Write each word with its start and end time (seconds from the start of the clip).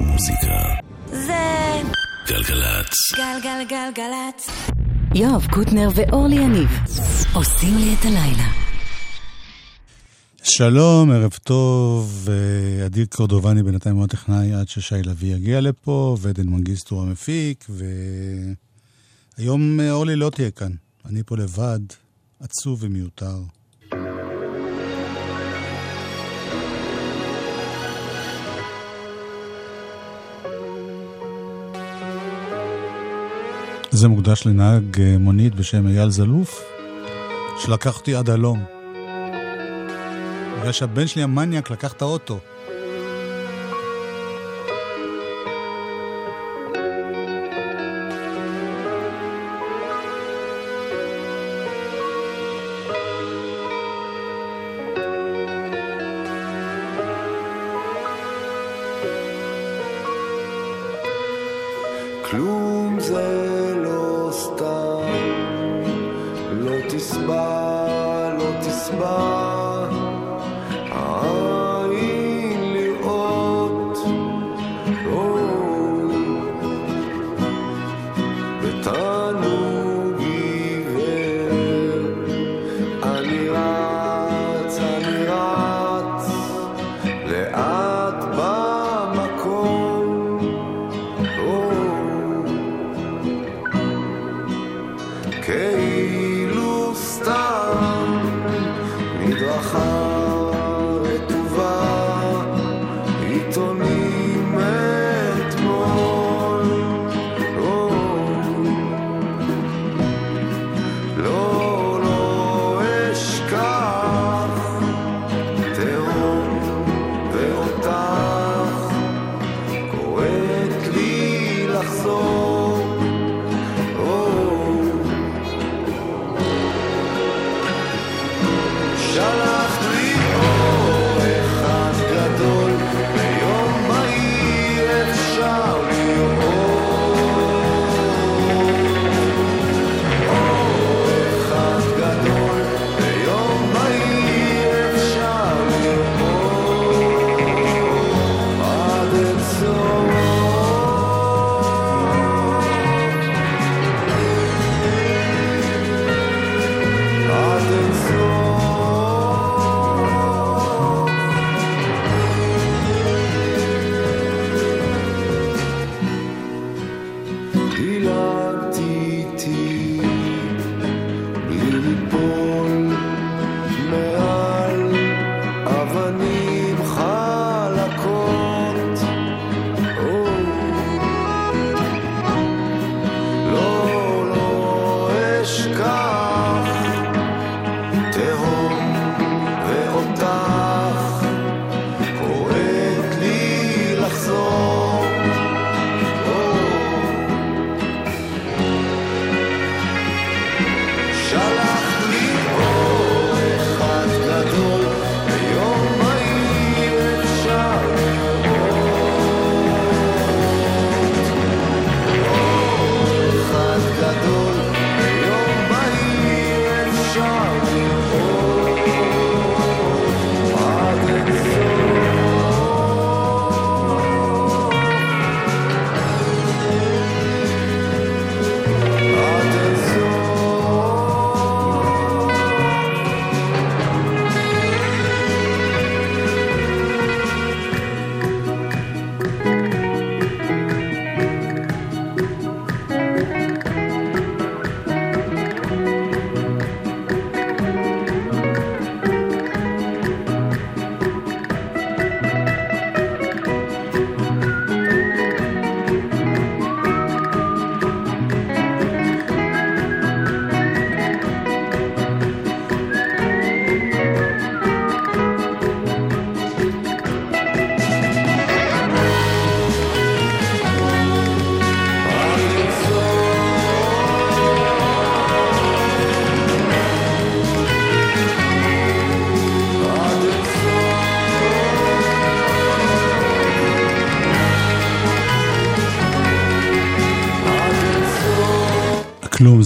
מוזיקה. 0.00 0.74
זה 1.06 1.82
גלגלצ. 2.28 2.94
גלגלגלגלצ. 3.16 4.48
יואב 5.14 5.46
קוטנר 5.50 5.88
ואורלי 5.94 6.36
יניב 6.36 6.68
עושים 7.34 7.74
לי 7.78 7.94
את 8.00 8.04
הלילה. 8.04 8.48
שלום, 10.42 11.10
ערב 11.10 11.32
טוב, 11.42 12.28
אה, 12.28 12.86
אדיר 12.86 13.06
קורדובני 13.06 13.62
בינתיים 13.62 13.96
הוא 13.96 14.04
הטכנאי 14.04 14.52
עד 14.52 14.68
ששי 14.68 15.02
לביא 15.02 15.34
יגיע 15.34 15.60
לפה, 15.60 16.16
ועדן 16.20 16.48
מנגיסטו 16.48 17.02
המפיק, 17.02 17.66
והיום 19.38 19.80
אה, 19.80 19.90
אורלי 19.90 20.16
לא 20.16 20.30
תהיה 20.30 20.50
כאן, 20.50 20.72
אני 21.04 21.22
פה 21.26 21.36
לבד, 21.36 21.80
עצוב 22.40 22.78
ומיותר. 22.82 23.55
זה 33.96 34.08
מוקדש 34.08 34.46
לנהג 34.46 35.00
אה, 35.00 35.18
מונית 35.18 35.54
בשם 35.54 35.86
אייל 35.86 36.10
זלוף, 36.10 36.64
שלקח 37.58 37.98
אותי 37.98 38.14
עד 38.14 38.30
הלום. 38.30 38.64
בגלל 40.58 40.72
שהבן 40.72 41.06
שלי 41.06 41.22
המניאק 41.22 41.70
לקח 41.70 41.92
את 41.92 42.02
האוטו. 42.02 42.38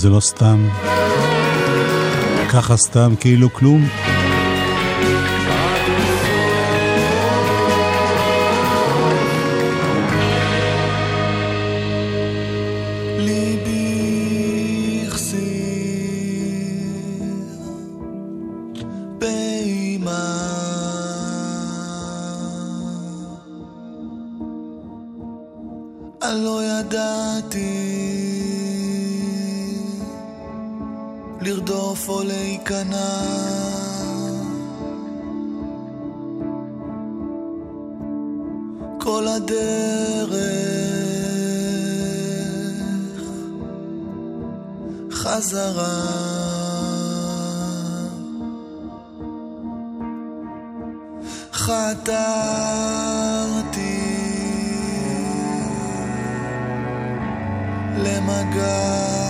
זה 0.00 0.08
לא 0.08 0.20
סתם. 0.20 0.68
ככה 2.52 2.76
סתם, 2.76 3.14
כאילו 3.20 3.52
כלום. 3.52 3.88
לא 26.34 26.62
ידעתי 26.64 28.19
לרדוף 31.50 32.08
או 32.08 32.22
להיכנע. 32.22 33.20
כל 38.98 39.26
הדרך 39.28 40.34
חזרה. 45.12 46.30
חתרתי 51.52 52.40
למגע 57.96 59.29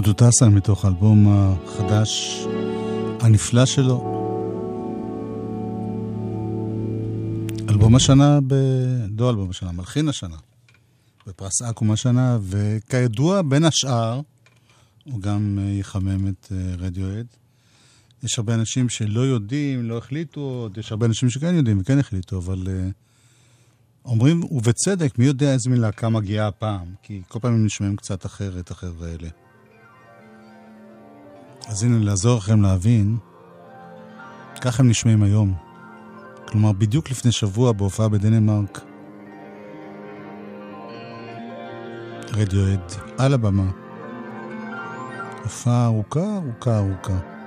דודו 0.00 0.12
טסה 0.12 0.48
מתוך 0.48 0.84
האלבום 0.84 1.26
החדש 1.28 2.42
הנפלא 3.20 3.66
שלו. 3.66 3.98
אלבום 7.68 7.94
השנה, 7.94 8.38
ב... 8.46 8.54
לא 9.18 9.30
אלבום 9.30 9.50
השנה, 9.50 9.72
מלחין 9.72 10.08
השנה, 10.08 10.36
בפרס 11.26 11.62
אקו"ם 11.62 11.90
השנה, 11.90 12.38
וכידוע, 12.42 13.42
בין 13.42 13.64
השאר, 13.64 14.20
הוא 15.04 15.20
גם 15.20 15.58
אה, 15.62 15.70
יחמם 15.70 16.28
את 16.28 16.52
אה, 16.52 16.74
רדיואד. 16.78 17.26
יש 18.22 18.38
הרבה 18.38 18.54
אנשים 18.54 18.88
שלא 18.88 19.20
יודעים, 19.20 19.88
לא 19.88 19.98
החליטו, 19.98 20.68
יש 20.76 20.92
הרבה 20.92 21.06
אנשים 21.06 21.30
שכן 21.30 21.54
יודעים 21.54 21.78
וכן 21.80 21.98
החליטו, 21.98 22.38
אבל 22.38 22.66
אה, 22.68 22.88
אומרים, 24.04 24.44
ובצדק, 24.50 25.18
מי 25.18 25.24
יודע 25.24 25.52
איזה 25.52 25.70
מין 25.70 25.80
להקה 25.80 26.08
מגיעה 26.08 26.48
הפעם? 26.48 26.94
כי 27.02 27.22
כל 27.28 27.38
פעם 27.38 27.52
הם 27.52 27.66
נשמעים 27.66 27.96
קצת 27.96 28.26
אחרת, 28.26 28.70
החבר'ה 28.70 29.08
האלה. 29.08 29.28
אז 31.68 31.82
הנה, 31.82 31.98
לעזור 31.98 32.38
לכם 32.38 32.62
להבין, 32.62 33.16
ככה 34.60 34.82
הם 34.82 34.88
נשמעים 34.88 35.22
היום. 35.22 35.54
כלומר, 36.48 36.72
בדיוק 36.72 37.10
לפני 37.10 37.32
שבוע 37.32 37.72
בהופעה 37.72 38.08
בדנמרק, 38.08 38.80
רדיואד 42.32 42.92
על 43.18 43.34
הבמה. 43.34 43.70
הופעה 45.42 45.86
ארוכה, 45.86 46.36
ארוכה, 46.36 46.78
ארוכה. 46.78 47.37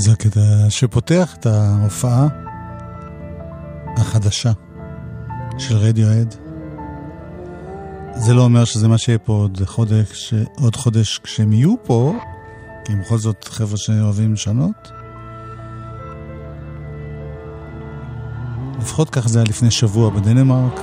זה 0.00 0.12
הקטע 0.12 0.40
שפותח 0.68 1.34
את 1.38 1.46
ההופעה 1.46 2.28
החדשה 3.96 4.52
של 5.58 5.76
רדיואד. 5.76 6.34
זה 8.14 8.34
לא 8.34 8.42
אומר 8.42 8.64
שזה 8.64 8.88
מה 8.88 8.98
שיהיה 8.98 9.18
פה 9.18 9.32
עוד 9.32 9.60
חודש, 9.64 10.34
עוד 10.54 10.76
חודש 10.76 11.20
כשהם 11.22 11.52
יהיו 11.52 11.74
פה, 11.84 12.14
כי 12.84 12.92
בכל 12.96 13.18
זאת 13.18 13.44
חבר'ה 13.44 13.76
שאוהבים 13.76 14.32
לשנות. 14.32 14.92
לפחות 18.80 19.10
כך 19.10 19.28
זה 19.28 19.38
היה 19.38 19.48
לפני 19.48 19.70
שבוע 19.70 20.10
בדנמרק. 20.10 20.80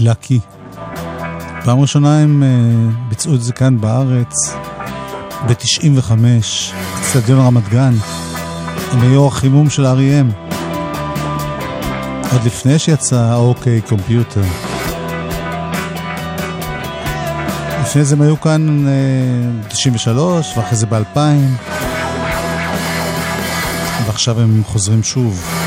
לקי. 0.00 0.40
פעם 1.64 1.80
ראשונה 1.80 2.18
הם 2.18 2.42
uh, 2.42 3.08
ביצעו 3.08 3.34
את 3.34 3.42
זה 3.42 3.52
כאן 3.52 3.80
בארץ, 3.80 4.54
ב-95, 5.46 6.12
אצטדיון 7.00 7.40
רמת 7.40 7.68
גן. 7.68 7.94
הם 8.92 9.00
היו 9.00 9.26
החימום 9.26 9.70
של 9.70 9.86
R.E.M. 9.86 10.52
עוד 12.32 12.44
לפני 12.44 12.78
שיצא 12.78 13.34
אוקיי 13.34 13.80
קומפיוטר. 13.80 14.42
לפני 17.80 18.04
זה 18.04 18.14
הם 18.14 18.22
היו 18.22 18.40
כאן 18.40 18.86
ב-93, 19.68 20.06
uh, 20.06 20.58
ואחרי 20.58 20.76
זה 20.76 20.86
ב-2000, 20.86 21.18
ועכשיו 24.06 24.40
הם 24.40 24.62
חוזרים 24.66 25.02
שוב. 25.02 25.57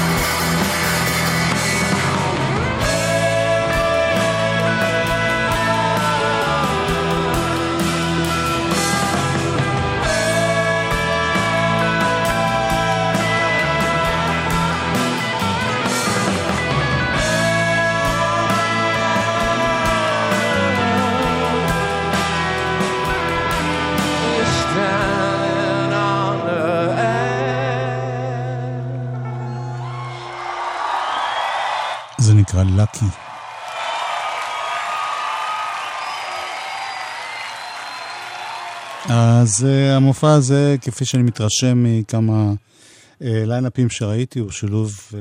Uh, 39.64 39.96
המופע 39.96 40.34
הזה, 40.34 40.76
כפי 40.82 41.06
שאני 41.06 41.24
מתרשם 41.24 41.84
מכמה 41.84 42.54
uh, 42.54 43.16
ליינאפים 43.22 43.90
שראיתי, 43.90 44.40
הוא 44.40 44.52
שילוב 44.52 45.00
uh, 45.12 45.16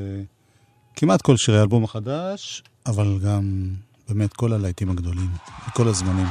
כמעט 0.96 1.22
כל 1.22 1.36
שירי 1.36 1.58
האלבום 1.58 1.84
החדש, 1.84 2.62
אבל 2.86 3.18
גם 3.24 3.70
באמת 4.08 4.32
כל 4.32 4.52
הלהיטים 4.52 4.90
הגדולים, 4.90 5.28
מכל 5.68 5.88
הזמנים. 5.88 6.26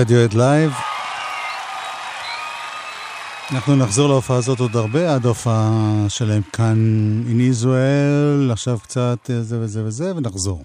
Radiohead 0.00 0.34
live. 0.34 0.72
אנחנו 3.50 3.76
נחזור 3.76 4.08
להופעה 4.08 4.36
הזאת 4.36 4.60
עוד 4.60 4.76
הרבה, 4.76 5.14
עד 5.14 5.26
ההופעה 5.26 6.04
שלהם 6.08 6.42
כאן 6.52 6.76
בישראל, 7.26 8.52
עכשיו 8.52 8.78
קצת 8.82 9.30
אה, 9.30 9.42
זה 9.42 9.60
וזה 9.60 9.84
וזה, 9.84 10.16
ונחזור. 10.16 10.62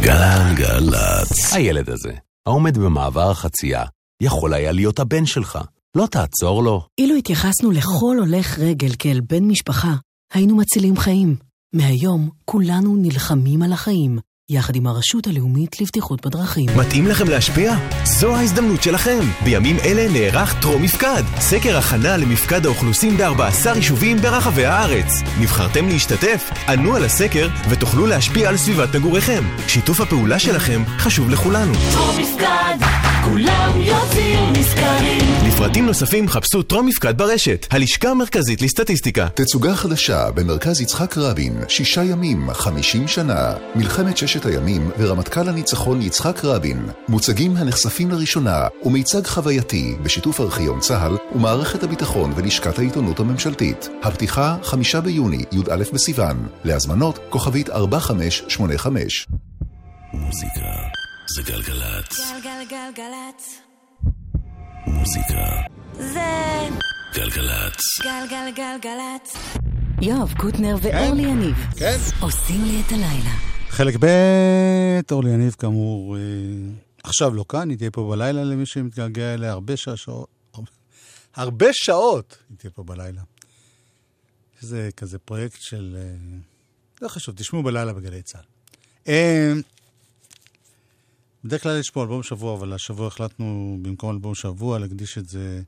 גלגלצ. 0.00 1.52
הילד 1.54 1.90
הזה, 1.90 2.12
העומד 2.46 2.78
במעבר 2.78 3.30
החצייה, 3.30 3.84
יכול 4.22 4.54
היה 4.54 4.72
להיות 4.72 4.98
הבן 4.98 5.26
שלך. 5.26 5.58
לא 5.96 6.06
תעצור 6.06 6.62
לו. 6.62 6.86
אילו 6.98 7.14
התייחסנו 7.16 7.70
לכל 7.70 8.16
הולך 8.20 8.58
רגל 8.58 8.90
כאל 8.98 9.20
בן 9.28 9.44
משפחה, 9.44 9.94
היינו 10.34 10.56
מצילים 10.56 10.96
חיים. 10.96 11.36
מהיום 11.72 12.30
כולנו 12.44 12.96
נלחמים 12.96 13.62
על 13.62 13.72
החיים. 13.72 14.18
יחד 14.50 14.76
עם 14.76 14.86
הרשות 14.86 15.26
הלאומית 15.26 15.80
לבטיחות 15.80 16.26
בדרכים. 16.26 16.66
מתאים 16.76 17.06
לכם 17.06 17.28
להשפיע? 17.28 17.74
זו 18.04 18.36
ההזדמנות 18.36 18.82
שלכם. 18.82 19.20
בימים 19.44 19.76
אלה 19.84 20.12
נערך 20.12 20.60
טרום 20.60 20.82
מפקד. 20.82 21.22
סקר 21.40 21.76
הכנה 21.76 22.16
למפקד 22.16 22.66
האוכלוסין 22.66 23.16
ב-14 23.16 23.76
יישובים 23.76 24.16
ברחבי 24.16 24.64
הארץ. 24.64 25.22
נבחרתם 25.40 25.88
להשתתף? 25.88 26.50
ענו 26.68 26.94
על 26.96 27.04
הסקר 27.04 27.48
ותוכלו 27.68 28.06
להשפיע 28.06 28.48
על 28.48 28.56
סביבת 28.56 28.96
מגוריכם. 28.96 29.44
שיתוף 29.68 30.00
הפעולה 30.00 30.38
שלכם 30.38 30.82
חשוב 30.98 31.30
לכולנו. 31.30 31.72
טרום 31.92 32.16
מפקד, 32.20 32.86
כולם 33.24 33.80
יוצאים 33.80 34.52
נשכרים. 34.52 35.20
לפרטים 35.46 35.86
נוספים 35.86 36.28
חפשו 36.28 36.62
טרום 36.62 36.86
מפקד 36.86 37.18
ברשת, 37.18 37.66
הלשכה 37.70 38.08
המרכזית 38.08 38.62
לסטטיסטיקה. 38.62 39.28
תצוגה 39.34 39.74
חדשה 39.74 40.30
במרכז 40.30 40.80
יצחק 40.80 41.18
רבין, 41.18 41.56
שישה 41.68 42.04
ימים, 42.04 42.48
חמישים 42.52 43.08
שנה. 43.08 43.52
מלחמת 43.74 44.16
ששת 44.34 44.46
הימים 44.46 44.90
ורמטכ"ל 44.98 45.48
הניצחון 45.48 46.02
יצחק 46.02 46.44
רבין. 46.44 46.86
מוצגים 47.08 47.56
הנחשפים 47.56 48.10
לראשונה 48.10 48.68
ומיצג 48.82 49.26
חווייתי 49.26 49.96
בשיתוף 50.02 50.40
ארכיון 50.40 50.80
צה"ל 50.80 51.16
ומערכת 51.34 51.82
הביטחון 51.82 52.32
ולשכת 52.36 52.78
העיתונות 52.78 53.20
הממשלתית. 53.20 53.88
הפתיחה, 54.02 54.56
חמישה 54.62 55.00
ביוני, 55.00 55.44
י"א 55.52 55.76
בסיוון. 55.92 56.48
להזמנות, 56.64 57.18
כוכבית 57.30 57.70
4585. 57.70 59.26
מוזיקה 60.12 60.70
זה 61.36 61.42
גלגלצ. 61.42 62.18
גלגלגלגלצ. 62.18 63.60
מוזיקה 64.86 65.44
זה 65.92 66.68
גלגלצ. 67.14 67.82
גלגלגלגלצ. 68.02 69.36
יואב 70.02 70.34
קוטנר 70.36 70.76
ואורלי 70.82 71.22
יניב 71.22 71.56
כן. 71.76 71.96
עושים 72.20 72.64
לי 72.64 72.82
את 72.86 72.92
הלילה. 72.92 73.54
חלק 73.74 73.94
ב', 74.00 74.06
אורלי 75.12 75.30
יניב 75.30 75.52
כאמור, 75.58 76.16
אה, 76.16 76.20
עכשיו 77.04 77.34
לא 77.34 77.44
כאן, 77.48 77.70
היא 77.70 77.78
תהיה 77.78 77.90
פה 77.90 78.08
בלילה 78.10 78.44
למי 78.44 78.66
שמתגעגע 78.66 79.34
אליה 79.34 79.52
הרבה 79.52 79.76
שעות. 79.76 80.28
הרבה- 80.54 80.70
הרבה 81.34 81.66
שעות 81.72 82.36
היא 82.50 82.58
תהיה 82.58 82.70
פה 82.70 82.84
בלילה. 82.84 83.22
זה 84.60 84.88
כזה 84.96 85.18
פרויקט 85.18 85.56
של... 85.60 85.96
אה, 85.98 86.38
לא 87.02 87.08
חשוב, 87.08 87.34
תשמעו 87.34 87.62
בלילה 87.62 87.92
בגלי 87.92 88.22
צה"ל. 88.22 88.44
אה, 89.08 89.52
בדרך 91.44 91.62
כלל 91.62 91.80
יש 91.80 91.90
פה 91.90 92.02
אלבום 92.02 92.22
שבוע, 92.22 92.54
אבל 92.58 92.72
השבוע 92.72 93.06
החלטנו 93.06 93.78
במקום 93.82 94.10
אלבום 94.10 94.34
שבוע 94.34 94.78
להקדיש 94.78 95.18
את 95.18 95.28
זה 95.28 95.62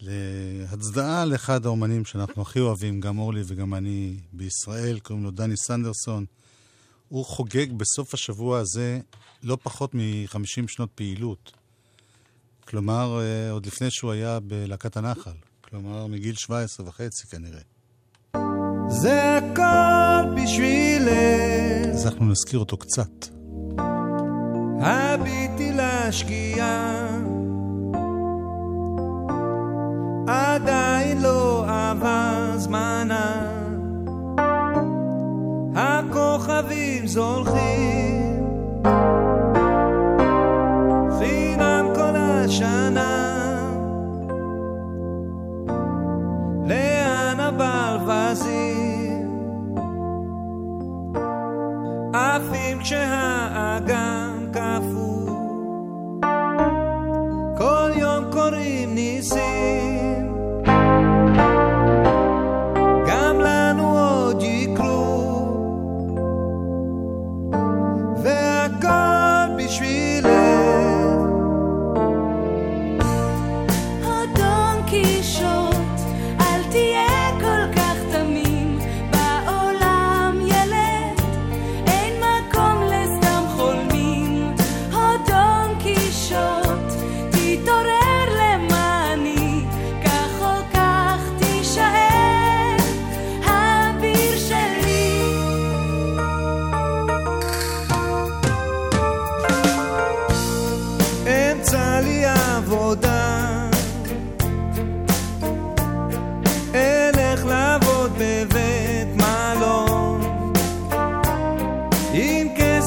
להצדעה 0.00 1.24
לאחד 1.24 1.66
האומנים 1.66 2.04
שאנחנו 2.04 2.42
הכי 2.42 2.60
אוהבים, 2.60 3.00
גם 3.00 3.18
אורלי 3.18 3.42
וגם 3.46 3.74
אני 3.74 4.16
בישראל, 4.32 4.98
קוראים 4.98 5.24
לו 5.24 5.30
דני 5.30 5.56
סנדרסון. 5.56 6.24
הוא 7.08 7.24
חוגג 7.24 7.72
בסוף 7.72 8.14
השבוע 8.14 8.58
הזה 8.58 9.00
לא 9.42 9.58
פחות 9.62 9.94
מ-50 9.94 10.68
שנות 10.68 10.90
פעילות. 10.94 11.52
כלומר, 12.64 13.20
אה, 13.20 13.50
עוד 13.50 13.66
לפני 13.66 13.90
שהוא 13.90 14.10
היה 14.12 14.40
בלהקת 14.40 14.96
הנחל. 14.96 15.30
כלומר, 15.60 16.06
מגיל 16.06 16.34
17 16.34 16.88
וחצי 16.88 17.26
כנראה. 17.26 17.60
זה 18.88 19.36
הכל 19.36 20.42
בשבילך, 20.42 21.94
אז 21.94 22.06
אנחנו 22.06 22.26
נזכיר 22.30 22.58
אותו 22.58 22.76
קצת. 22.76 23.26
הביטי 24.80 25.72
לשקיעה. 25.72 27.08
עדיין 30.28 31.22
לא 31.22 31.64
עבר 31.68 32.52
זמנה, 32.56 33.47
הכוכבים 37.07 38.06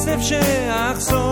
כסף 0.02 0.22
שאחסוך 0.22 1.31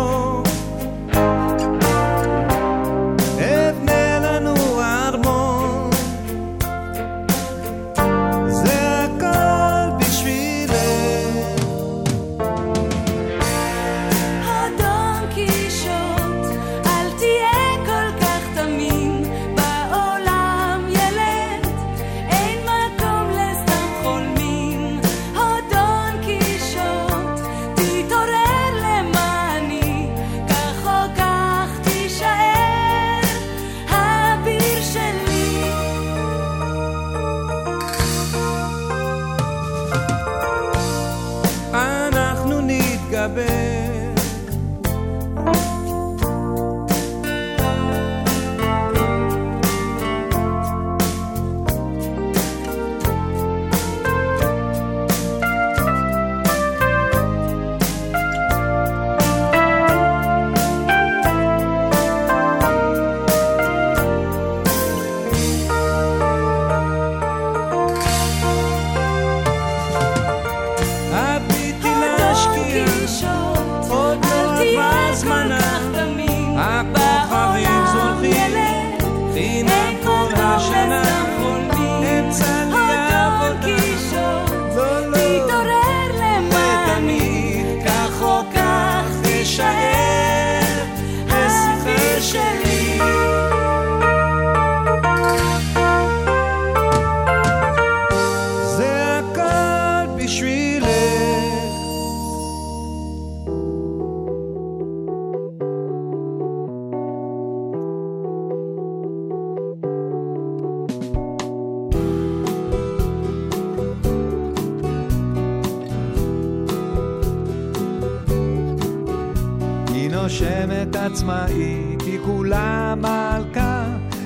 עצמאית, 121.20 122.02
היא 122.02 122.20
כולה 122.26 122.94
מלכה, 122.98 123.84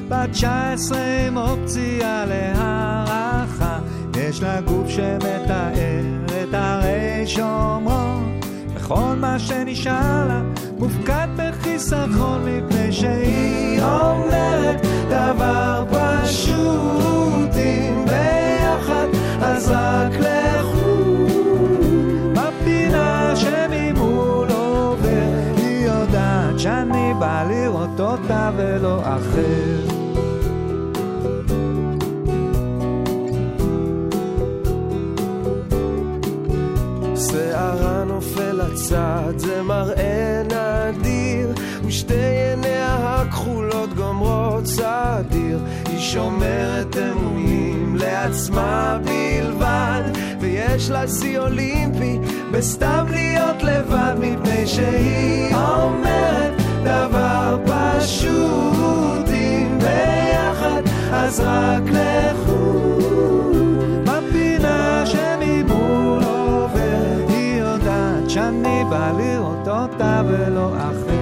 בת 0.08 0.30
19 0.32 1.00
עם 1.28 1.38
אופציה 1.38 2.26
להערכה, 2.26 3.80
יש 4.18 4.42
לה 4.42 4.62
גוף 4.62 4.90
שמתאר 4.90 6.02
את 6.28 6.54
הרי 6.54 7.28
שומרון, 7.28 8.40
וכל 8.76 9.16
מה 9.18 9.40
שנשאר 9.40 10.28
לה 10.28 10.42
מופקד 10.80 11.28
בחיסכון 11.36 12.46
מפני 12.46 12.92
שהיא 12.92 13.82
אומרת 13.82 14.86
דבר 15.08 15.86
פשוט. 15.90 17.56
אם 17.56 18.06
ביחד 18.06 19.08
אז 19.42 19.70
רק 19.70 20.14
לכו 20.20 20.43
בא 27.24 27.44
לראות 27.50 28.00
אותה 28.00 28.52
ולא 28.58 29.02
אחר. 29.02 29.88
שערה 37.16 38.04
נופל 38.04 38.52
לצד, 38.52 39.34
זה 39.38 39.62
מראה 39.62 40.44
נדיר, 40.44 41.54
ושתי 41.86 42.14
עיניה 42.14 42.96
הכחולות 42.96 43.94
גומרות 43.94 44.66
סדיר. 44.66 45.60
היא 45.90 46.00
שומרת 46.00 46.98
אמונים 46.98 47.96
לעצמה 47.96 48.98
בלבד, 49.04 50.02
ויש 50.40 50.90
לה 50.90 51.08
שיא 51.08 51.40
אולימפי 51.40 52.20
בסתם 52.52 53.06
להיות 53.10 53.64
לבד, 53.64 54.14
מפני 54.20 54.68
שהיא 54.68 55.56
אומרת 55.56 56.54
דבר 56.84 57.13
פשוט, 57.66 59.30
אם 59.34 59.80
ביחד 59.80 60.82
אז 61.12 61.40
רק 61.40 61.84
לכו. 61.84 63.00
בפינה 64.04 65.06
שממול 65.06 66.24
עובר, 66.24 67.28
היא 67.28 67.60
יודעת 67.60 68.30
שאני 68.30 68.84
בא 68.90 69.12
לראות 69.18 69.68
אותה 69.68 70.22
ולא 70.28 70.76
אחר. 70.76 71.13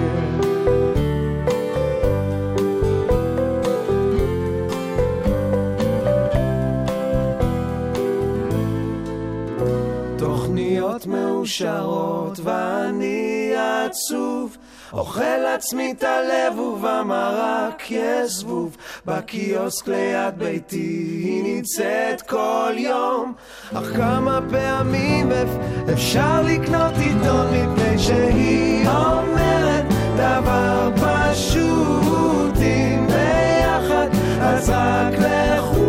תוכניות 10.99 11.06
מאושרות 11.08 12.39
ואני 12.43 13.54
עצוב. 13.86 14.58
אוכל 14.93 15.38
לעצמי 15.38 15.91
את 15.97 16.04
הלב 16.04 16.60
ובמרק 16.60 17.84
יש 17.91 18.32
זבוב 18.32 18.77
בקיוסק 19.06 19.88
ליד 19.88 20.38
ביתי 20.38 20.77
היא 21.23 21.43
נמצאת 21.43 22.21
כל 22.21 22.73
יום. 22.77 23.34
אך 23.73 23.84
כמה 23.95 24.39
פעמים 24.51 25.32
אפ- 25.32 25.89
אפשר 25.93 26.41
לקנות 26.41 26.93
עיתון 26.97 27.47
מפני 27.54 27.99
שהיא 27.99 28.88
אומרת 28.88 29.86
דבר 30.15 30.89
פשוט. 30.95 32.58
אם 32.62 33.08
ביחד 33.08 34.08
אז 34.41 34.69
רק 34.69 35.13
לכו 35.19 35.81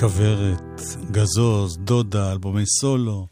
כוורת, 0.00 0.80
גזוז, 1.10 1.78
דודה, 1.78 2.32
אלבומי 2.32 2.66
סולו, 2.80 3.26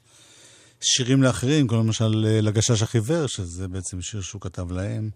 שירים 0.80 1.22
לאחרים, 1.22 1.68
כמו 1.68 1.78
למשל 1.78 2.26
אה, 2.28 2.40
לגשש 2.40 2.82
החיוור, 2.82 3.26
שזה 3.26 3.68
בעצם 3.68 4.02
שיר 4.02 4.20
שהוא 4.20 4.40
כתב 4.40 4.72
להם. 4.72 5.10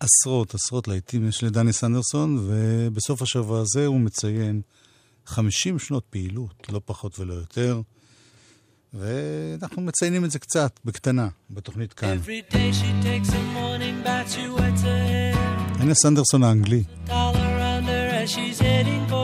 עשרות, 0.00 0.54
עשרות 0.54 0.88
להיטים 0.88 1.28
יש 1.28 1.42
לדני 1.42 1.72
סנדרסון, 1.72 2.46
ובסוף 2.48 3.22
השבוע 3.22 3.60
הזה 3.60 3.86
הוא 3.86 4.00
מציין 4.00 4.60
50 5.26 5.78
שנות 5.78 6.04
פעילות, 6.10 6.66
לא 6.72 6.80
פחות 6.84 7.18
ולא 7.18 7.34
יותר. 7.34 7.80
ואנחנו 8.94 9.82
מציינים 9.82 10.24
את 10.24 10.30
זה 10.30 10.38
קצת, 10.38 10.80
בקטנה, 10.84 11.28
בתוכנית 11.50 11.92
כאן. 11.92 12.18
הנה 15.80 15.94
סנדרסון 15.94 16.42
האנגלי. 16.42 16.84
She's 18.26 18.58
heading 18.58 19.06
for 19.10 19.23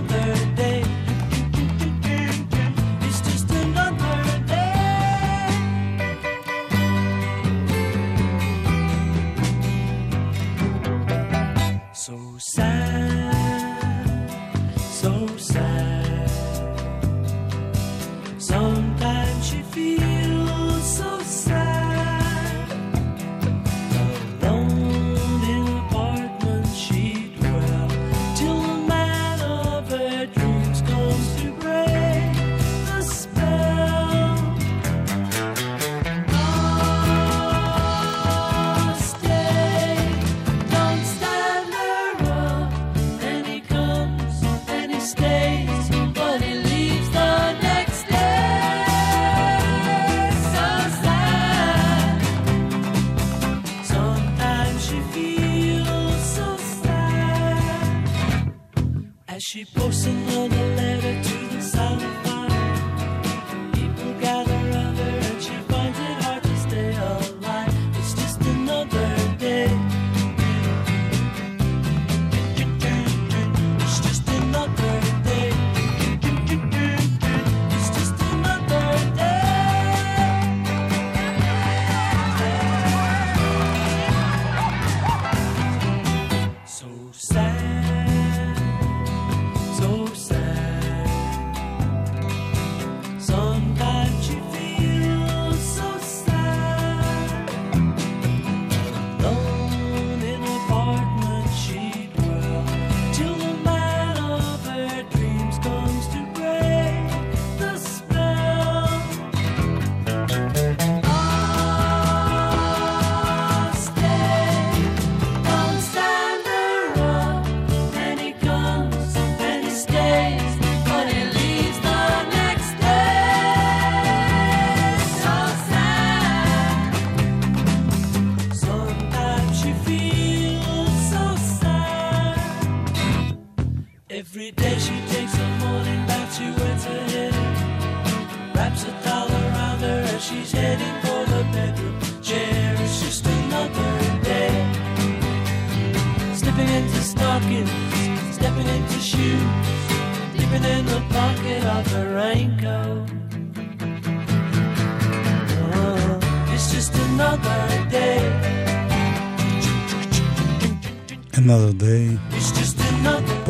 lover. 0.00 0.45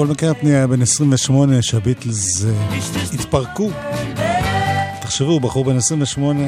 פול 0.06 0.12
מקרפני 0.14 0.50
היה 0.50 0.66
בן 0.66 0.82
28 0.82 1.62
שהביטלס 1.62 2.44
אה, 2.44 2.78
התפרקו. 3.14 3.70
תחשבו, 5.00 5.30
הוא 5.30 5.40
בחור 5.40 5.64
בן 5.64 5.76
28 5.76 6.40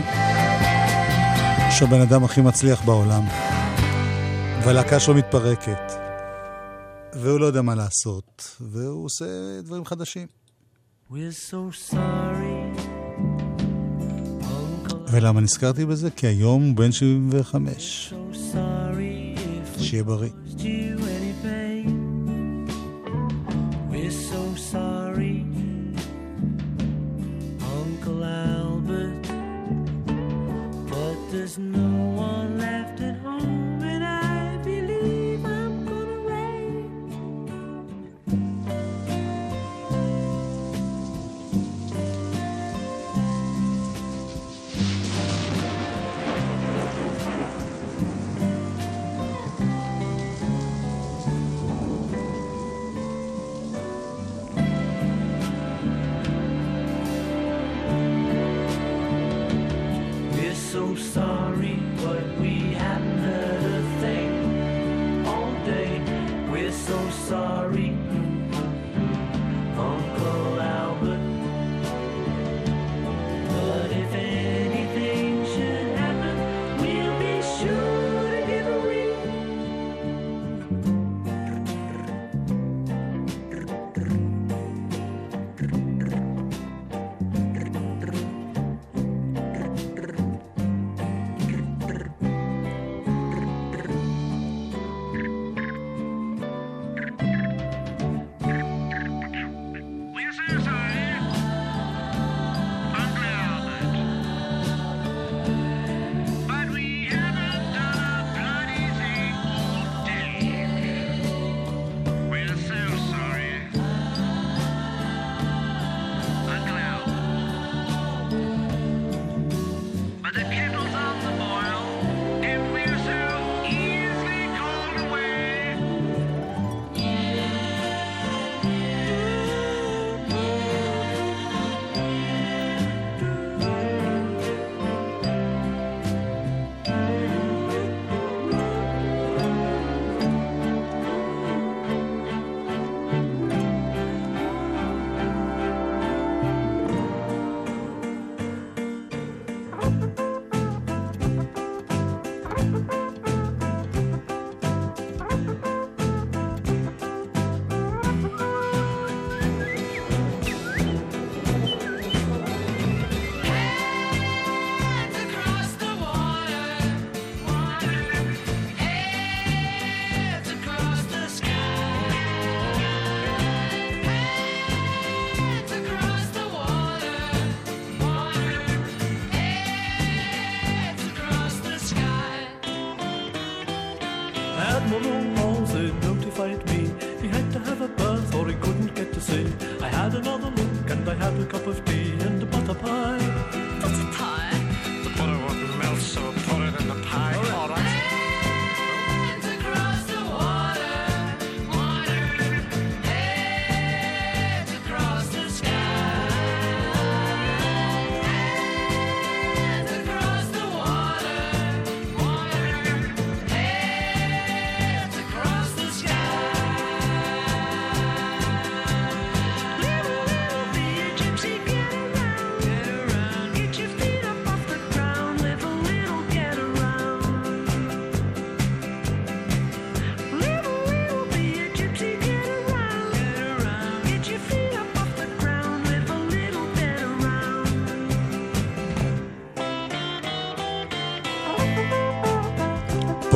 שהבן 1.71 2.01
אדם 2.01 2.25
הכי 2.25 2.41
מצליח 2.41 2.85
בעולם. 2.85 3.23
והלהקה 4.65 5.01
שלו 5.01 5.15
מתפרקת. 5.15 5.93
והוא 7.15 7.41
לא 7.41 7.47
יודע 7.47 7.63
מה 7.63 7.75
לעשות. 7.75 8.57
והוא 8.61 9.05
עושה 9.05 9.25
דברים 9.63 9.85
חדשים. 9.85 10.27
ולמה 15.11 15.41
נזכרתי 15.41 15.87
בזה? 15.87 16.11
כי 16.11 16.27
היום 16.27 16.63
הוא 16.63 16.77
בן 16.77 16.93
75. 16.93 18.15
שיהיה 19.79 20.05
בריא. 20.05 20.31
There's 31.49 31.57
no 31.57 31.88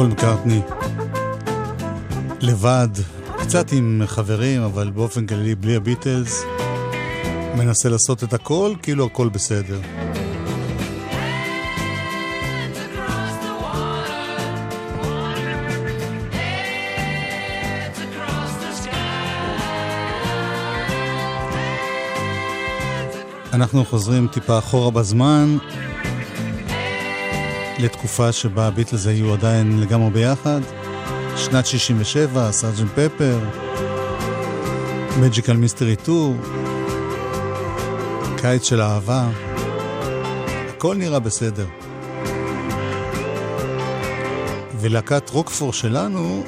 פול 0.03 0.11
מקארטני. 0.11 0.61
לבד, 2.41 2.89
קצת 3.39 3.73
עם 3.73 4.03
חברים, 4.07 4.63
אבל 4.63 4.91
באופן 4.91 5.27
כללי 5.27 5.55
בלי 5.55 5.77
הביטלס. 5.77 6.45
מנסה 7.57 7.89
לעשות 7.89 8.25
את 8.25 8.33
הכל, 8.33 8.73
כאילו 8.83 9.07
הכל 9.07 9.29
בסדר. 9.29 9.81
אנחנו 23.53 23.85
חוזרים 23.85 24.29
טיפה 24.29 24.59
אחורה 24.59 24.91
בזמן, 24.91 25.57
לתקופה 27.83 28.33
שבה 28.33 28.67
הביטלס 28.67 29.07
היו 29.07 29.33
עדיין 29.33 29.81
לגמרי 29.81 30.11
ביחד. 30.11 30.61
שנת 31.37 31.67
67, 31.67 32.53
סארג'נט 32.53 32.91
פפר, 32.95 33.39
מג'יקל 35.21 35.53
מיסטרי 35.53 35.97
2, 36.03 36.41
קיץ 38.37 38.65
של 38.65 38.81
אהבה. 38.81 39.29
הכל 40.69 40.97
נראה 40.97 41.19
בסדר. 41.19 41.67
ולהקת 44.81 45.31
רוקפור 45.31 45.73
שלנו 45.73 46.45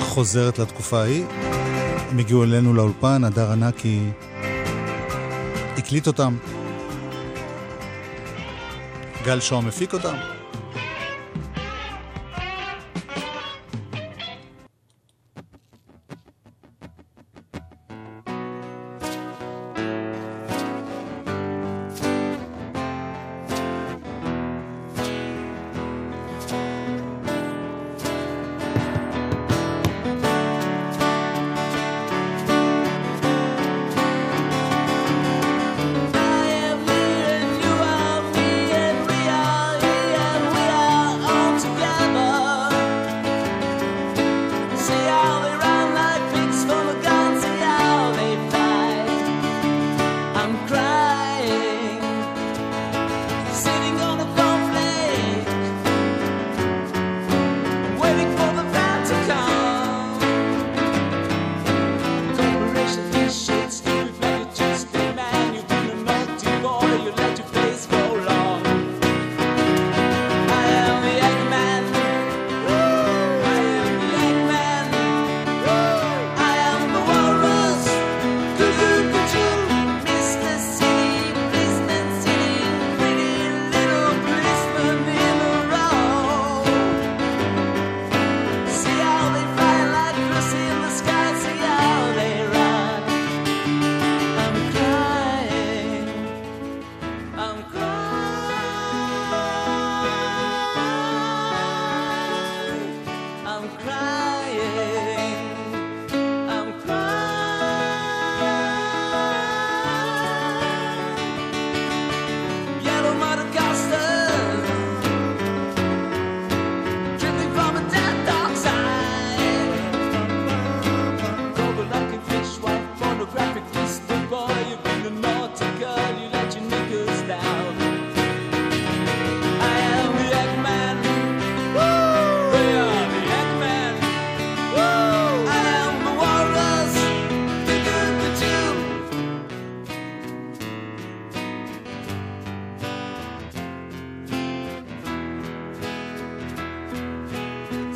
חוזרת 0.00 0.58
לתקופה 0.58 1.00
ההיא. 1.00 1.24
הם 2.10 2.18
הגיעו 2.18 2.44
אלינו 2.44 2.74
לאולפן, 2.74 3.24
הדר 3.24 3.52
ענקי 3.52 4.00
הקליט 5.76 6.06
אותם. 6.06 6.36
גל 9.24 9.40
שוהם 9.40 9.68
הפיק 9.68 9.92
אותם. 9.92 10.33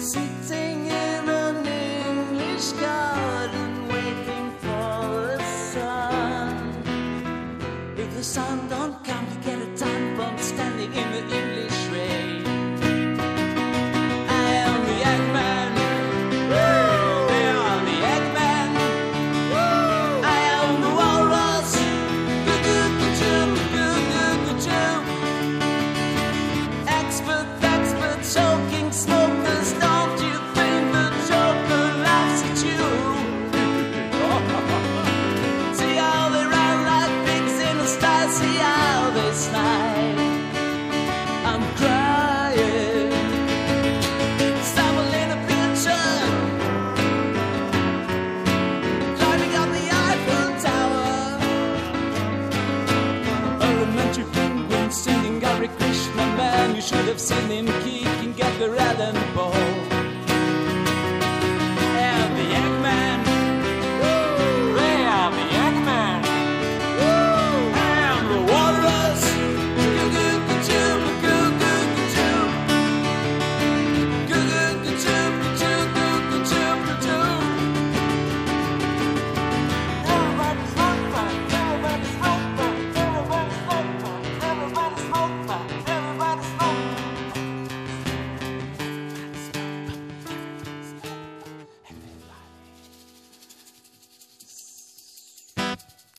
see. 0.08 0.37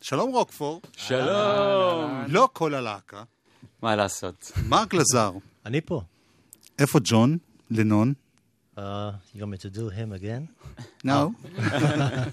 שלום 0.09 0.31
רוקפור. 0.31 0.81
שלום. 0.97 2.23
לא 2.27 2.49
כל 2.53 2.73
הלהקה. 2.73 3.23
מה 3.81 3.95
לעשות? 3.95 4.51
מרק 4.69 4.93
לזר. 4.93 5.31
אני 5.65 5.81
פה. 5.81 6.01
איפה 6.79 6.99
ג'ון? 7.03 7.37
לנון? 7.71 8.13
Uh, 8.77 8.79
you 9.35 9.39
want 9.39 9.45
me 9.45 9.57
to 9.57 9.75
do 9.75 9.89
him 9.89 10.21
again? 10.21 10.69
No. 11.05 11.09
אה. 11.59 12.23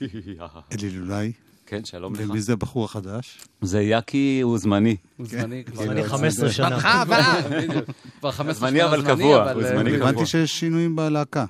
אלי 0.72 0.90
לולאי. 0.90 1.32
כן, 1.66 1.84
שלום 1.84 2.14
לך. 2.14 2.20
ומי 2.30 2.40
זה 2.40 2.52
הבחור 2.52 2.84
החדש? 2.84 3.38
זה 3.62 3.82
יאקי, 3.82 4.40
הוא 4.42 4.58
זמני. 4.58 4.96
הוא 5.16 5.26
זמני 5.26 5.64
כבר. 5.64 5.84
זמני 5.84 6.04
15 6.04 6.52
שנה. 6.52 6.70
בהתחלה, 6.70 7.02
אבל. 7.02 7.84
כבר 8.18 8.30
15 8.30 8.68
זמני 8.68 8.78
שנה 8.80 8.88
אבל 8.88 9.00
זמני, 9.00 9.14
קבוע, 9.14 9.42
אבל, 9.42 9.54
הוא 9.54 9.62
אה, 9.62 9.68
זמני 9.68 9.92
קבוע. 9.92 10.08
הבנתי 10.08 10.26
שיש 10.26 10.58
שינויים 10.58 10.96
בלהקה. 10.96 11.44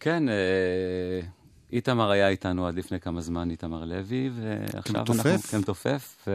כן, 0.00 0.28
אה, 0.28 0.34
איתמר 1.72 2.10
היה 2.10 2.28
איתנו 2.28 2.66
עד 2.66 2.74
לפני 2.74 3.00
כמה 3.00 3.20
זמן, 3.20 3.50
איתמר 3.50 3.84
לוי, 3.84 4.30
ועכשיו 4.34 5.00
אנחנו... 5.00 5.14
כמתופף? 5.14 5.50
כמתופף, 5.50 6.28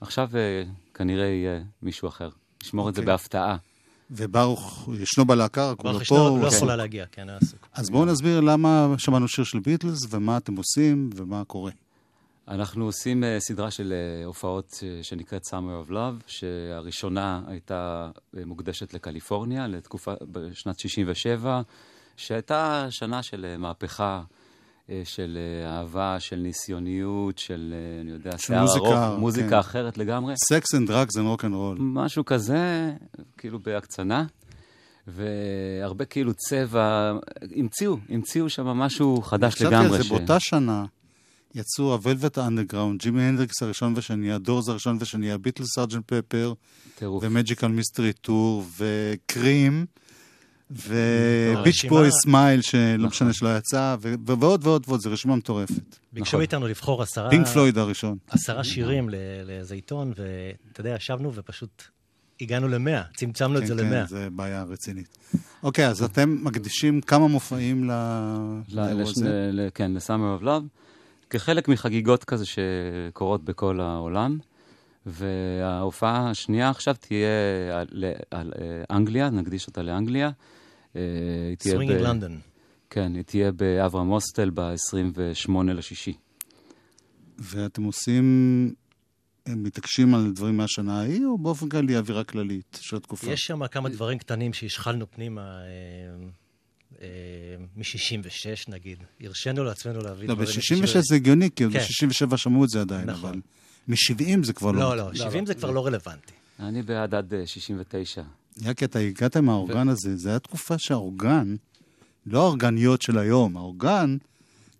ועכשיו 0.00 0.28
אה, 0.34 0.62
כנראה 0.94 1.26
יהיה 1.26 1.60
מישהו 1.82 2.08
אחר. 2.08 2.28
נשמור 2.62 2.88
את 2.88 2.94
זה 2.94 3.00
אוקיי. 3.00 3.12
בהפתעה. 3.12 3.56
וברוך 4.10 4.88
ישנו 5.00 5.24
בלהקה, 5.24 5.70
רק 5.70 5.78
הוא 5.80 5.84
לא 5.84 5.92
ברוך 5.92 6.08
פה. 6.08 6.14
ישנו, 6.14 6.28
הוא 6.28 6.40
לא 6.40 6.46
עסוק. 6.46 6.56
יכולה 6.56 6.76
להגיע, 6.76 7.06
כן, 7.12 7.28
היה 7.28 7.38
עסוק. 7.38 7.66
אז 7.74 7.90
בואו 7.90 8.04
נסביר 8.04 8.40
למה 8.40 8.94
שמענו 8.98 9.28
שיר 9.28 9.44
של 9.44 9.58
ביטלס, 9.58 9.98
ומה 10.10 10.36
אתם 10.36 10.56
עושים, 10.56 11.10
ומה 11.16 11.44
קורה. 11.44 11.72
אנחנו 12.48 12.84
עושים 12.84 13.24
אה, 13.24 13.40
סדרה 13.40 13.70
של 13.70 13.92
אה, 13.92 14.24
הופעות 14.24 14.82
שנקראת 15.02 15.42
Summer 15.42 15.88
of 15.88 15.90
Love, 15.90 16.22
שהראשונה 16.26 17.42
הייתה 17.46 18.10
מוקדשת 18.46 18.94
לקליפורניה, 18.94 19.66
לתקופה, 19.66 20.12
בשנת 20.32 20.78
67, 20.78 21.62
שהייתה 22.16 22.86
שנה 22.90 23.22
של 23.22 23.46
אה, 23.48 23.56
מהפכה, 23.56 24.22
אה, 24.90 25.02
של 25.04 25.38
אה, 25.38 25.76
אהבה, 25.76 26.20
של 26.20 26.36
ניסיוניות, 26.36 27.38
של, 27.38 27.74
אני 28.00 28.10
יודע, 28.10 28.38
של 28.38 28.60
מוזיקה, 28.60 29.06
ארוך, 29.06 29.20
מוזיקה 29.20 29.48
כן. 29.48 29.58
אחרת 29.58 29.98
לגמרי. 29.98 30.34
Sex 30.36 30.74
and 30.74 30.88
drugs 30.88 31.16
and 31.16 31.26
rock 31.26 31.44
and 31.44 31.54
roll. 31.54 31.76
משהו 31.80 32.24
כזה, 32.24 32.92
כאילו 33.38 33.58
בהקצנה. 33.58 34.24
והרבה 35.06 36.04
כאילו 36.04 36.32
צבע, 36.34 37.12
המציאו, 37.56 37.96
המציאו 38.08 38.48
שם 38.48 38.66
משהו 38.66 39.22
חדש 39.22 39.54
חשבתי 39.54 39.74
לגמרי. 39.74 39.96
על 39.96 40.02
זה, 40.02 40.08
באותה 40.08 40.36
שנה 40.40 40.84
יצאו 41.54 41.92
ה 41.92 41.99
Velvet 41.99 42.38
ה 42.38 42.43
Underground, 42.43 43.00
Jimi 43.00 43.22
Hendrix 43.22 43.62
הראשון 43.62 43.92
והשני, 43.94 44.32
ה 44.32 44.38
Doors 44.38 44.68
הראשון 44.68 44.96
והשני, 45.00 45.32
ה 45.32 45.36
Beatles 45.36 45.66
Sergeant 45.74 46.04
Pepper. 46.06 46.52
ו 47.02 47.10
Magical 47.10 47.66
Mystery 47.66 48.12
Tour, 48.12 48.64
ו 48.78 48.93
Cream, 48.93 49.86
ו 50.76 50.94
Beach 50.94 51.84
Boys 51.84 52.08
Smile, 52.22 52.60
שלא 52.62 52.96
נכון. 52.96 53.06
משנה 53.08 53.32
שלא 53.32 53.56
יצא, 53.56 53.96
ו- 54.02 54.14
ועוד 54.26 54.66
ועוד 54.66 54.84
ועוד, 54.88 55.00
זו 55.00 55.10
רשימה 55.10 55.36
מטורפת. 55.36 55.96
ביקשו 56.12 56.28
נכון. 56.28 56.40
מאיתנו 56.40 56.66
לבחור 56.68 57.02
עשרה... 57.02 57.30
Pink 57.30 57.46
Floyd 57.46 57.78
הראשון. 57.78 58.18
עשרה 58.30 58.64
שירים 58.64 59.08
ל- 59.10 59.14
לאיזה 59.46 59.74
עיתון, 59.74 60.12
ואתה 60.16 60.80
יודע, 60.80 60.94
ישבנו 60.96 61.34
ופשוט 61.34 61.82
הגענו 62.40 62.68
למאה, 62.68 63.02
צמצמנו 63.16 63.56
את 63.58 63.62
כן, 63.62 63.66
זה 63.66 63.74
כן, 63.74 63.86
למאה. 63.86 64.04
זה 64.06 64.28
בעיה 64.32 64.62
רצינית. 64.62 65.18
אוקיי, 65.62 65.88
אז 65.88 66.02
אתם 66.02 66.38
מקדישים 66.42 67.00
כמה 67.00 67.28
מופעים 67.28 67.90
לאירוע 68.72 69.02
הזה? 69.10 69.68
כן, 69.74 69.92
ל-Summer 69.94 70.40
of 70.40 70.44
Love, 70.44 70.62
כחלק 71.30 71.68
מחגיגות 71.68 72.24
כזה 72.24 72.44
שקורות 72.46 73.44
בכל 73.44 73.80
העולם. 73.80 74.38
וההופעה 75.06 76.30
השנייה 76.30 76.70
עכשיו 76.70 76.94
תהיה 77.00 77.28
על, 77.72 77.86
על, 77.94 78.04
על 78.30 78.52
אה, 78.60 78.96
אנגליה, 78.96 79.30
נקדיש 79.30 79.66
אותה 79.66 79.82
לאנגליה. 79.82 80.30
אה, 80.96 81.00
היא 81.48 81.56
תהיה... 81.56 81.74
Swinging 81.74 82.02
London. 82.02 82.40
כן, 82.90 83.14
היא 83.14 83.22
תהיה 83.22 83.52
באברהם 83.52 84.06
Hostel 84.06 84.50
ב-28 84.54 85.52
לשישי. 85.74 86.12
ואתם 87.38 87.82
עושים, 87.82 88.24
הם 89.46 89.62
מתעקשים 89.62 90.14
על 90.14 90.32
דברים 90.34 90.56
מהשנה 90.56 91.00
ההיא, 91.00 91.24
או 91.24 91.38
באופן 91.38 91.68
כללי 91.68 91.96
אווירה 91.96 92.24
כללית 92.24 92.78
של 92.80 92.96
התקופה? 92.96 93.32
יש 93.32 93.40
שם 93.40 93.66
כמה 93.66 93.88
דברים 93.88 94.18
קטנים 94.18 94.52
שהשחלנו 94.52 95.10
פנימה. 95.10 95.42
אה, 95.42 96.26
אה, 97.02 97.08
מ-66 97.76 98.70
נגיד, 98.72 98.98
הרשינו 99.20 99.64
לעצמנו 99.64 100.00
להביא 100.00 100.28
לא, 100.28 100.34
ב-66 100.34 101.00
זה 101.00 101.14
הגיוני, 101.14 101.50
כי 101.56 101.64
כן. 101.64 101.78
ב-67 101.78 102.36
שמעו 102.36 102.64
את 102.64 102.68
זה 102.68 102.80
עדיין, 102.80 103.10
נכון. 103.10 103.30
אבל 103.30 103.40
מ-70 103.88 104.42
זה 104.44 104.52
כבר 104.52 104.72
לא... 104.72 104.80
לא, 104.80 104.96
לא, 104.96 105.08
לא 105.08 105.14
70 105.14 105.44
לא, 105.44 105.46
זה 105.46 105.54
כבר 105.54 105.68
לא. 105.68 105.74
לא 105.74 105.86
רלוונטי. 105.86 106.32
אני 106.60 106.82
בעד 106.82 107.14
עד 107.14 107.34
69. 107.44 108.22
יקי, 108.60 108.84
אתה 108.84 108.98
הגעת 108.98 109.36
מהאורגן 109.36 109.88
ו... 109.88 109.92
הזה, 109.92 110.16
זו 110.16 110.28
הייתה 110.28 110.48
תקופה 110.48 110.74
שהאורגן, 110.78 111.54
לא 112.26 112.38
האורגניות 112.38 113.02
של 113.02 113.18
היום, 113.18 113.56
האורגן 113.56 114.16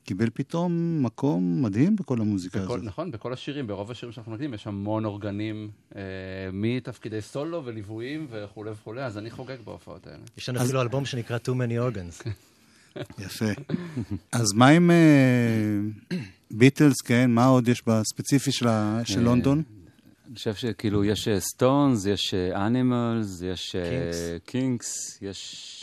קיבל 0.05 0.31
פתאום 0.35 1.03
מקום 1.03 1.62
מדהים 1.62 1.97
בכל 1.97 2.20
המוזיקה 2.20 2.61
בכל, 2.61 2.75
הזאת. 2.75 2.85
נכון, 2.85 3.11
בכל 3.11 3.33
השירים, 3.33 3.66
ברוב 3.66 3.91
השירים 3.91 4.12
שאנחנו 4.12 4.33
מקדים, 4.33 4.55
יש 4.55 4.66
המון 4.66 5.05
אורגנים 5.05 5.70
אה, 5.97 6.01
מתפקידי 6.53 7.20
סולו 7.20 7.64
וליוויים 7.64 8.27
וכולי 8.31 8.70
וכולי, 8.70 9.05
אז 9.05 9.18
אני 9.18 9.31
חוגג 9.31 9.57
בהופעות 9.64 10.07
האלה. 10.07 10.18
יש 10.39 10.49
לנו 10.49 10.59
אז... 10.61 10.66
אפילו 10.66 10.83
אלבום 10.83 11.05
שנקרא 11.05 11.39
Too 11.39 11.51
Many 11.51 11.95
Organs. 11.95 12.23
כן. 12.23 12.31
יפה. 13.18 13.45
אז 14.33 14.53
מה 14.53 14.68
עם 14.68 14.91
אה, 14.91 16.16
Beatles, 16.51 17.01
כן? 17.01 17.31
מה 17.31 17.47
עוד 17.47 17.68
יש 17.68 17.83
בספציפי 17.87 18.53
של 18.53 18.68
אה, 18.68 19.03
לונדון? 19.16 19.62
אני 20.33 20.37
חושב 20.37 20.55
שכאילו 20.55 21.05
יש 21.05 21.28
Stones, 21.38 22.07
יש 22.07 22.35
Animals, 22.34 23.43
יש 23.43 23.76
Kinks, 24.47 25.18
יש... 25.22 25.78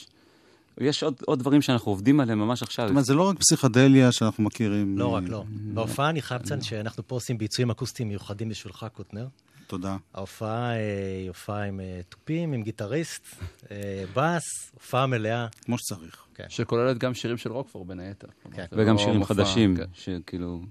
יש 0.80 1.04
עוד, 1.04 1.16
עוד 1.26 1.40
דברים 1.40 1.62
שאנחנו 1.62 1.92
עובדים 1.92 2.20
עליהם 2.20 2.40
ממש 2.40 2.64
עכשיו. 2.64 2.86
זאת 2.86 2.90
אומרת, 2.90 3.06
זה 3.06 3.14
לא 3.14 3.30
רק 3.30 3.38
פסיכדליה 3.40 4.12
שאנחנו 4.12 4.44
מכירים. 4.44 4.98
לא 4.98 5.06
אה, 5.06 5.18
רק, 5.18 5.24
לא. 5.28 5.44
בהופעה 5.50 6.10
אני 6.10 6.22
חייב 6.22 6.42
לציין 6.42 6.62
שאנחנו 6.62 7.08
פה 7.08 7.16
עושים 7.16 7.38
ביצועים 7.38 7.70
אקוסטיים 7.70 8.10
מיוחדים 8.10 8.50
בשבילך, 8.50 8.86
קוטנר. 8.94 9.28
תודה. 9.68 9.98
ההופעה 10.14 10.72
אה, 10.72 11.18
היא 11.20 11.28
הופעה 11.28 11.64
עם 11.64 11.80
אה, 11.80 12.02
תופים, 12.10 12.54
עם 12.54 12.64
גיטריסט, 12.64 13.28
אה, 13.72 14.04
בס, 14.16 14.72
הופעה 14.74 15.08
מלאה. 15.08 15.48
כמו 15.66 15.78
שצריך. 15.78 16.26
כן. 16.34 16.46
שכוללת 16.50 16.98
גם 16.98 17.14
שירים 17.14 17.38
של 17.38 17.52
רוקפור 17.52 17.86
בין 17.86 18.00
היתר. 18.00 18.28
כן. 18.52 18.66
וגם 18.72 18.96
לא 18.96 19.02
שירים 19.02 19.20
מופע, 19.20 19.34
חדשים, 19.34 19.76
כן. 19.78 19.86
שכאילו... 19.94 20.62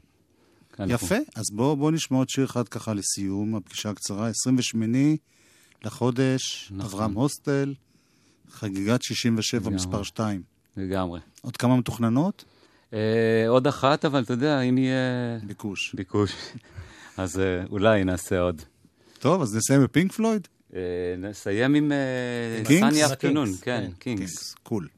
יפה, 0.87 1.17
אז 1.35 1.45
בואו 1.53 1.77
בוא 1.77 1.91
נשמע 1.91 2.19
עוד 2.19 2.29
שיר 2.29 2.45
אחד 2.45 2.69
ככה 2.69 2.95
לסיום, 2.95 3.55
הפגישה 3.55 3.91
הקצרה, 3.91 4.29
28 4.29 4.99
לחודש, 5.85 6.69
נכון. 6.71 6.91
אברהם 6.91 7.15
הוסטל, 7.15 7.75
חגיגת 8.51 9.03
67 9.03 9.61
לגמרי. 9.61 9.77
מספר 9.77 10.03
2. 10.03 10.43
לגמרי. 10.77 11.21
עוד 11.43 11.57
כמה 11.57 11.77
מתוכננות? 11.77 12.45
אה, 12.93 13.49
עוד 13.49 13.67
אחת, 13.67 14.05
אבל 14.05 14.23
אתה 14.23 14.33
יודע, 14.33 14.61
אם 14.61 14.79
יהיה 14.79 15.39
ביקוש. 15.43 15.95
ביקוש, 15.95 16.33
אז 17.17 17.41
אה, 17.41 17.65
אולי 17.71 18.05
נעשה 18.05 18.41
עוד. 18.41 18.63
טוב, 19.19 19.43
אז 19.43 19.57
נסיים 19.57 19.83
בפינק 19.85 20.13
פלויד? 20.13 20.49
אה, 20.75 20.81
נסיים 21.19 21.75
עם 21.75 21.93
Kinks? 22.65 22.95
Sunny 22.95 23.07
Afternoon, 23.07 23.47
Kinks, 23.47 23.63
כן, 23.63 23.85
כן. 23.87 23.93
Kinks. 23.99 24.55
Cool. 24.63 24.89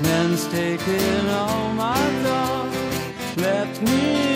Taxman's 0.00 0.48
taken 0.48 1.28
all 1.28 1.72
my 1.72 2.22
dough, 2.22 2.70
left 3.36 3.82
me 3.82 4.29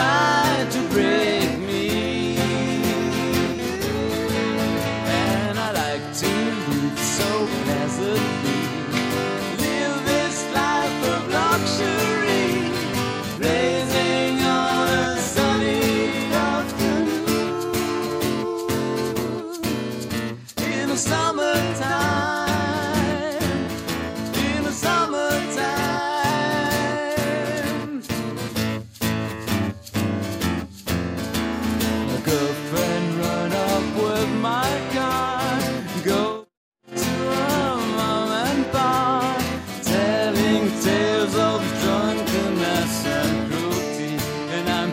side. 0.00 0.39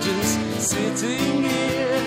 Just 0.08 0.40
sitting 0.72 1.44
here, 1.44 2.02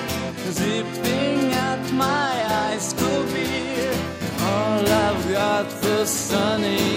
zipping 0.58 1.52
at 1.52 1.82
my 1.92 2.32
high 2.52 2.78
school 2.78 3.22
beer. 3.32 3.92
All 4.40 4.80
I've 5.06 5.22
got 5.30 5.68
the 5.82 6.06
sunny 6.06 6.89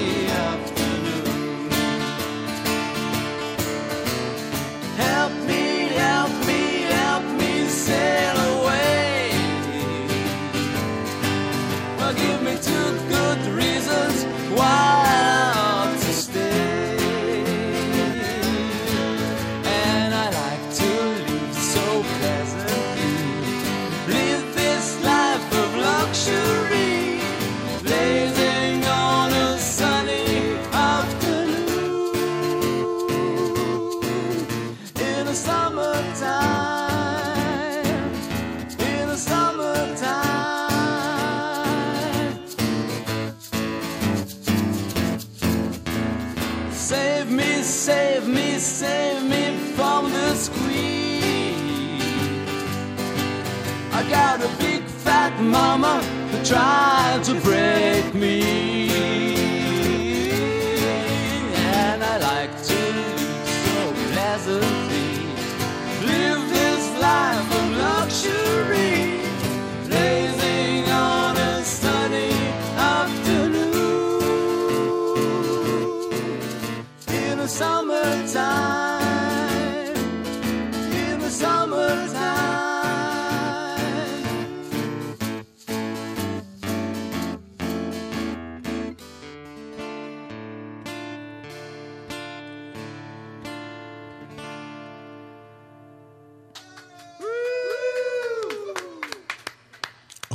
tried 56.43 57.23
to 57.23 57.33
break 57.39 58.13
me. 58.13 58.62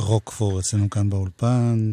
רוקפור 0.09 0.61
אצלנו 0.61 0.91
כאן 0.91 1.11
באולפן. 1.11 1.93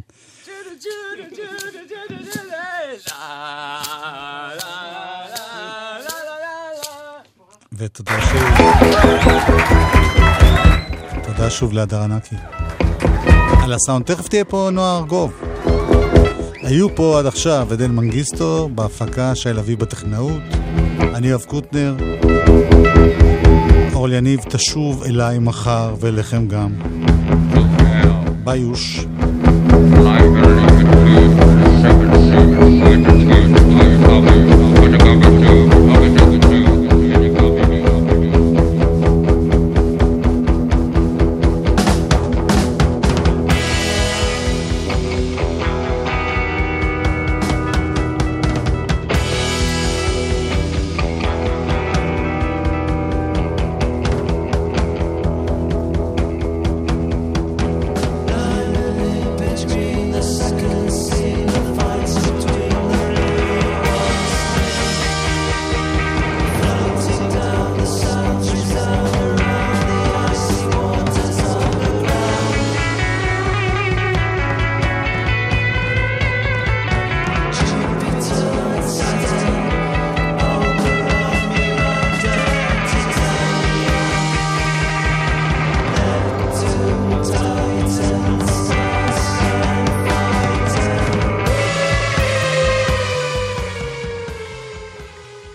ותודה 7.74 8.11
שוב. 8.22 8.41
תודה 11.24 11.49
שוב 11.49 11.74
להדר 11.74 12.01
ענקי. 12.01 12.36
על 13.63 13.74
הסאונד. 13.74 14.05
תכף 14.05 14.28
תהיה 14.28 14.45
פה 14.45 14.70
נועה 14.72 14.97
ארגוב. 14.97 15.41
היו 16.61 16.95
פה 16.95 17.20
עד 17.20 17.26
עכשיו 17.26 17.68
עדן 17.72 17.91
מנגיסטו, 17.91 18.70
בהפקה 18.76 19.36
שי 19.36 19.53
לביא 19.53 19.78
בטכנאות, 19.78 20.41
אני 20.99 21.30
אוהב 21.32 21.43
קוטנר, 21.43 21.95
אורל 23.93 24.13
יניב 24.13 24.39
תשוב 24.49 25.03
אליי 25.03 25.39
מחר 25.39 25.95
ואליכם 25.99 26.47
גם. 26.47 26.95
Baius. 28.46 29.02